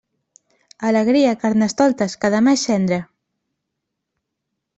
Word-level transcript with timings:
Alegria, 0.91 1.33
Carnestoltes, 1.43 2.15
que 2.25 2.33
demà 2.37 2.57
és 2.59 2.65
cendra. 2.71 2.99